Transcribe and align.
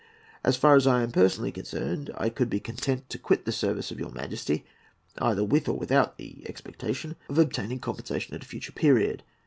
As 0.43 0.57
far 0.57 0.75
as 0.75 0.87
I 0.87 1.03
am 1.03 1.11
personally 1.11 1.51
concerned, 1.51 2.09
I 2.17 2.29
could 2.29 2.49
be 2.49 2.59
content 2.59 3.07
to 3.11 3.19
quit 3.19 3.45
the 3.45 3.51
service 3.51 3.91
of 3.91 3.99
your 3.99 4.07
Imperial 4.07 4.29
Majesty, 4.29 4.65
either 5.19 5.43
with 5.43 5.69
or 5.69 5.77
without 5.77 6.17
the 6.17 6.41
expectation 6.49 7.15
of 7.29 7.37
obtaining 7.37 7.77
compensation 7.77 8.33
at 8.33 8.41
a 8.43 8.47
future 8.47 8.71
period. 8.71 9.21